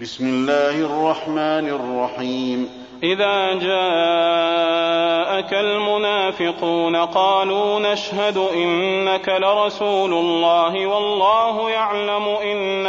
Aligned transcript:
بسم 0.00 0.26
الله 0.26 0.70
الرحمن 0.70 1.68
الرحيم. 1.68 2.68
إذا 3.02 3.54
جاءك 3.54 5.54
المنافقون 5.54 6.96
قالوا 6.96 7.80
نشهد 7.80 8.36
إنك 8.36 9.28
لرسول 9.28 10.12
الله 10.12 10.86
والله 10.86 11.70
يعلم 11.70 12.36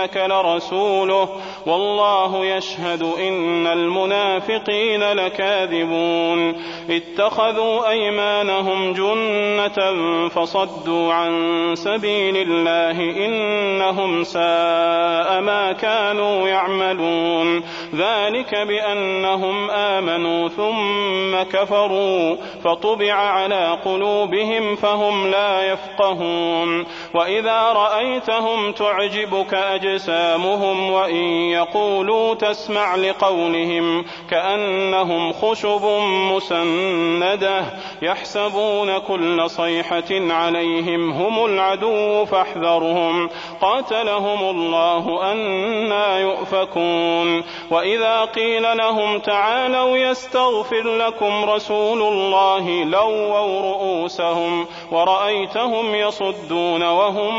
إنك 0.01 0.17
لرسوله 0.17 1.29
والله 1.65 2.45
يشهد 2.45 3.03
إن 3.03 3.67
المنافقين 3.67 5.03
لكاذبون 5.11 6.55
اتخذوا 6.89 7.89
أيمانهم 7.89 8.93
جنة 8.93 9.79
فصدوا 10.27 11.13
عن 11.13 11.31
سبيل 11.75 12.37
الله 12.37 13.25
إنهم 13.25 14.23
ساء 14.23 15.41
ما 15.41 15.71
كانوا 15.81 16.47
يعملون 16.47 17.63
ذلك 17.95 18.55
بأنهم 18.55 19.69
آمنوا 19.69 20.47
ثم 20.49 21.43
كفروا 21.57 22.35
فطبع 22.63 23.13
على 23.13 23.77
قلوبهم 23.85 24.75
فهم 24.75 25.31
لا 25.31 25.71
يفقهون 25.71 26.85
وإذا 27.13 27.61
رأيتهم 27.61 28.71
تعجبك 28.71 29.53
أجسامهم 29.91 30.91
وإن 30.91 31.25
يقولوا 31.51 32.35
تسمع 32.35 32.95
لقولهم 32.95 34.05
كأنهم 34.29 35.33
خشب 35.33 35.85
مسندة 36.31 37.65
يحسبون 38.01 38.97
كل 38.97 39.49
صيحة 39.49 40.11
عليهم 40.11 41.11
هم 41.11 41.45
العدو 41.45 42.25
فاحذرهم 42.25 43.29
قاتلهم 43.61 44.49
الله 44.49 45.31
أنا 45.31 46.19
يؤفكون 46.19 47.43
وإذا 47.71 48.25
قيل 48.25 48.77
لهم 48.77 49.19
تعالوا 49.19 49.97
يستغفر 49.97 50.97
لكم 50.97 51.45
رسول 51.45 52.01
الله 52.01 52.83
لووا 52.83 53.61
رؤوسهم 53.61 54.67
ورأيتهم 54.91 55.95
يصدون 55.95 56.83
وهم 56.83 57.33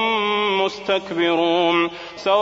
مستكبرون 0.65 1.91
سواء 2.17 2.42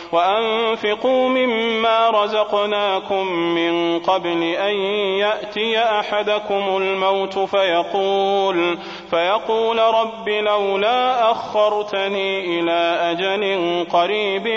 وأنفقوا 0.11 1.29
مما 1.29 2.09
رزقناكم 2.09 3.27
من 3.33 3.99
قبل 3.99 4.43
أن 4.43 4.75
يأتي 5.19 5.79
أحدكم 5.79 6.77
الموت 6.77 7.39
فيقول 7.39 8.77
فيقول 9.09 9.79
رب 9.79 10.29
لولا 10.29 11.31
أخرتني 11.31 12.59
إلى 12.59 13.11
أجل 13.11 13.43
قريب 13.91 14.47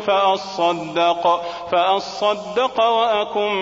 فأصدق 0.00 1.42
فأصدق 1.72 2.84
وأكن 2.84 3.52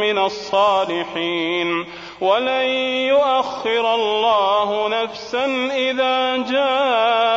من 0.00 0.18
الصالحين. 0.18 1.86
ولن 2.20 2.68
يؤخر 3.08 3.94
الله 3.94 4.88
نفسا 4.88 5.44
إذا 5.76 6.36
جاء 6.36 7.27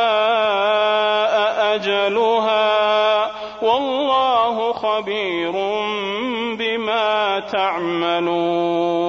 خبير 4.92 5.52
بما 6.58 7.40
تعملون 7.52 9.02